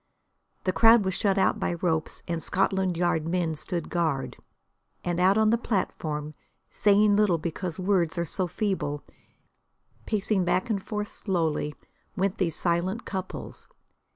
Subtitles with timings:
[0.63, 4.35] The crowd was shut out by ropes and Scotland Yard men stood guard.
[5.03, 6.33] And out on the platform,
[6.71, 9.03] saying little because words are so feeble,
[10.07, 11.75] pacing back and forth slowly,
[12.15, 13.69] went these silent couples.